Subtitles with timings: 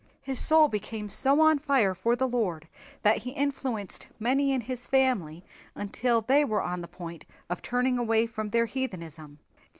[0.23, 2.67] His soul became so on fire for the Lord
[3.03, 7.99] that he influenced many in his family until they were on the point of turning
[7.99, 9.37] away from their heathenism.